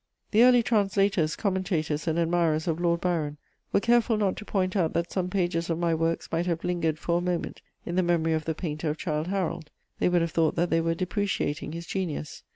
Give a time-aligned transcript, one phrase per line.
[0.31, 3.37] The early translators, commentators and admirers of Lord Byron
[3.71, 6.97] were careful not to point out that some pages of my works might have lingered
[6.97, 9.69] for a moment in the memory of the painter of Childe Harold;
[9.99, 12.41] they would have thought that they were depreciating his genius.